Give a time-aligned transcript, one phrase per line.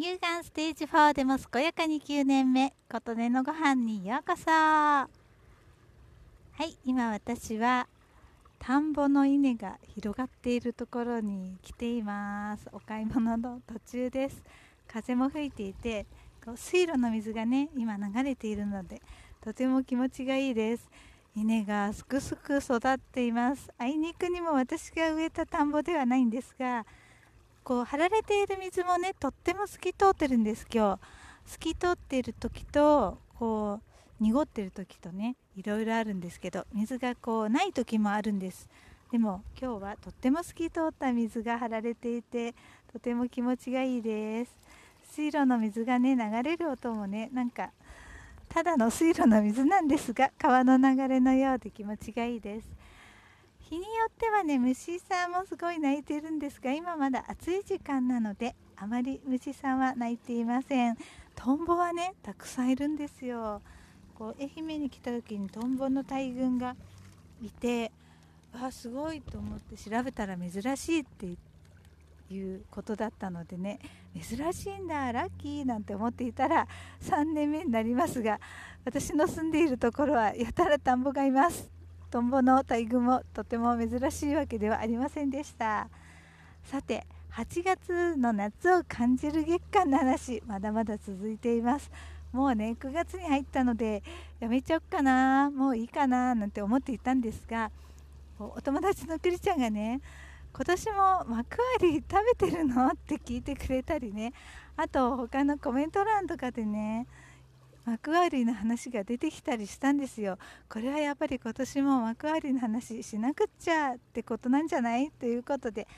[0.00, 2.72] 乳がんステージ4でも健やかに9年目。
[2.90, 4.50] 琴音のご飯にようこそ。
[4.50, 5.06] は
[6.58, 7.86] い今私は
[8.58, 12.66] 田んぼの稲が広がっているところに来ています。
[12.72, 14.42] お買い物の途中です。
[14.88, 16.06] 風も吹いていて
[16.42, 19.02] こう水路の水がね今流れているので
[19.44, 20.90] とても気持ちがいいです。
[21.36, 23.68] 稲がすくすく育っています。
[23.76, 26.86] あいにくにも私が植えた田んぼではないんですが
[27.62, 31.00] こう張られている水もねとっても透き通ってるんです今日。
[31.46, 33.80] 透き通っている時とこ
[34.20, 38.68] う濁ってる時とねいろいろあるんですけど水がこうない時もあるんです。
[39.10, 42.54] でも今日はとっても透き通った水が張られていて
[42.92, 44.52] とても気持ちがいいです。
[45.10, 47.70] 水路の水がね流れる音もねなんか
[48.48, 52.68] ただの水路の水なんですが川の流れのようで気持ちがいいです。
[53.70, 60.96] 日によってはね虫さんもすごい鳴いてるんですが今まだ暑い時間なのであまり虫さんは鳴いていません。
[61.36, 63.62] トンボはねたくさんいるんですよ。
[64.18, 66.74] こう愛媛に来た時にトンボの大群が
[67.40, 67.92] いて
[68.60, 71.36] わすごいと思って調べたら珍しいって
[72.34, 73.78] いうことだったのでね
[74.20, 76.66] 珍しいんだラッキーなんて思っていたら
[77.02, 78.40] 3年目になりますが
[78.84, 81.79] 私の住んでいるところはやたら田んぼがいます。
[82.10, 85.88] トンボの大群もとても珍しいわけではありませんでした。
[86.64, 91.90] さて8月の夏を感じる月間の話まだまだ続いています。
[92.32, 94.02] もうね9月に入ったので
[94.40, 97.70] やめちゃおうかなもういいかななんて思っていたんですが
[98.38, 100.00] お友達のくりちゃんがね
[100.52, 102.04] 今年も幕張食
[102.40, 102.88] べてるの？
[102.88, 104.32] って聞いてくれたりね。
[104.76, 107.06] あと他のコメント欄とかでね
[107.84, 110.38] 幕張の話が出てきたりしたんですよ。
[110.68, 115.10] これはやっぱり今年も幕張の話しなくっちゃってことなんじゃない？
[115.10, 115.88] ということで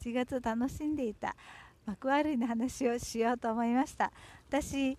[0.00, 1.34] 8月楽しんでいた
[1.84, 4.12] 幕張の話をしようと思いました。
[4.48, 4.96] 私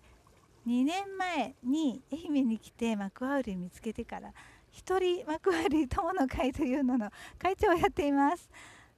[0.66, 4.32] 2年前に愛媛に来て幕張見つけてから
[4.70, 8.48] 一人幕張友の会というのの会長をやっています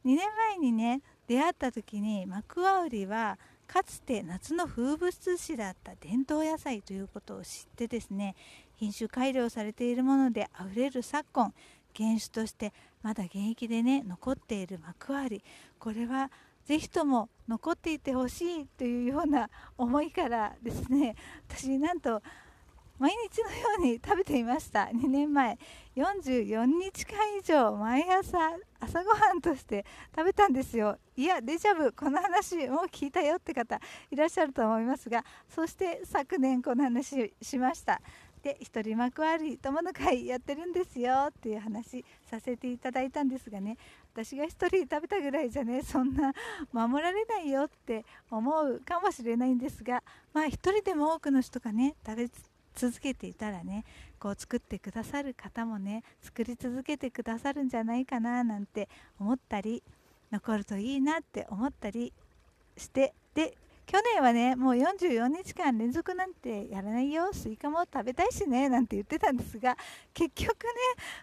[0.05, 8.35] 2年前にね出会った時に幕張はかつて夏の風物詩だった伝統野菜ということを知ってですね
[8.77, 11.53] 品種改良されているものであふれる昨今
[11.97, 12.73] 原種として
[13.03, 15.43] まだ現役でね残っている幕張。
[15.79, 16.31] これは
[16.65, 21.15] ぜひとも残っていてほしいというような思いからですね
[21.49, 22.21] 私なんと
[22.99, 24.85] 毎日のように食べていました。
[24.85, 25.59] 2年前
[25.97, 28.39] 44日間以上毎朝
[28.81, 29.85] 朝ごはんとして
[30.15, 30.99] 食べたんですよ。
[31.17, 33.81] いやデジャブこの話もう聞いたよって方
[34.11, 38.01] いらっしゃると思いますがそして昨年この話しました。
[38.47, 43.77] で一人幕張友の会やってるんですよっていう話させていただいたんですがね
[44.15, 46.33] 私が1人食べたぐらいじゃねそんな
[46.73, 50.01] 守られないよって思うかもしれないんですが
[50.33, 52.29] まあ1人でも多くの人がね食べ
[52.77, 53.85] 続けていたらね
[54.21, 58.89] こう作ってくださる方もね作り続けてくださるんじゃないかななんて
[59.19, 59.83] 思ったり
[60.31, 62.13] 残るといいなって思ったり
[62.77, 69.77] してで去年はねもう44日間連続なんてやらないよスイカも食べたいしねなんて言ってたんですが
[70.13, 70.71] 結局ね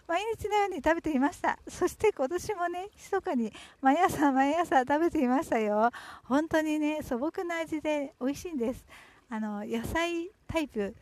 [0.08, 1.58] 毎日のように食べていました。
[1.68, 5.90] そして今年もね密かに毎朝毎朝食べていましたよ。
[6.24, 8.82] 本当にね素朴な味で美味しいんです。
[9.28, 10.94] あの野菜タイプ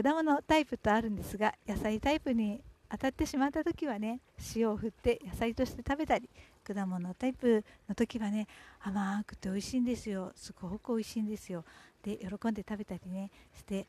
[0.00, 4.20] 果物タイプとあるんですが野菜タイプに当たってしまった時はね
[4.54, 6.30] 塩を振って野菜として食べたり
[6.62, 8.46] 果物タイプの時はね
[8.80, 10.30] 甘くて美味しいんですよ。
[10.36, 11.64] すごく美味しいんですよ。
[12.04, 13.88] で喜んで食べたりねして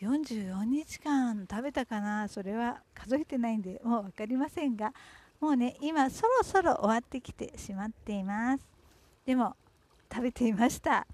[0.00, 2.28] 44日間食べたかな。
[2.28, 4.92] それは数えてないんでもう分かりませんが
[5.40, 8.64] もうね今そろそろ終わってきてしまっています。
[9.24, 9.56] でも
[10.08, 11.04] 食べていました。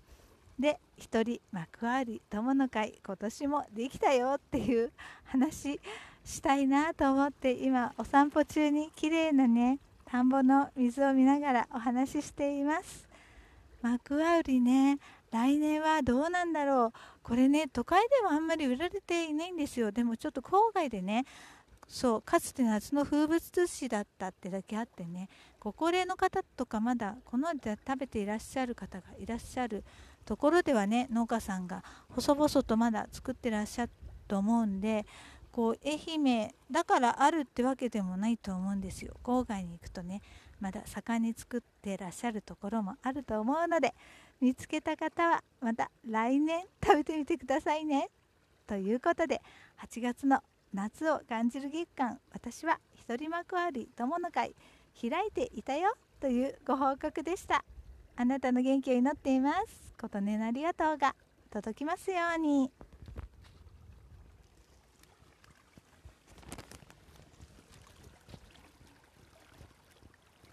[0.59, 4.93] で1人幕張友の会今年もできたよっていう
[5.25, 5.81] 話
[6.25, 13.09] したいなと思って今お散歩中に綺麗なね田んぼの水を見ながらお話ししています。
[13.81, 14.99] 幕張ね
[15.33, 16.93] 来年はどうなんだろう。
[17.23, 19.91] これね都会ではあんまり売られていないんですよ。
[19.91, 21.25] でもちょっと郊外でね
[21.89, 25.29] そうかつて夏の風物詩だったってだけあってね
[25.59, 29.83] ご高齢の方とかまだこので食べていらっしゃる方がいらっしゃる
[30.25, 33.93] ところではね農家さんが細々とまだ作ってらっしゃる
[34.29, 35.05] と思うんで
[35.51, 39.15] こう愛媛だからあるってわけでもないと思うんですよ。
[39.23, 40.23] 郊外に行くとね
[40.61, 43.95] まだ盛んに作ってらっしゃるところもあると思うので
[44.41, 48.09] 見つけた方はまた来年食べてみてくださいね。
[48.67, 49.43] ということで
[49.87, 50.41] 8月の
[50.73, 54.55] 夏を感じる月間私は一人幕張友の会
[54.99, 57.63] 開いていたよというご報告でした。
[58.17, 61.15] あなたの元気を祈っていますことねありがとうが
[61.51, 62.71] 届きますように。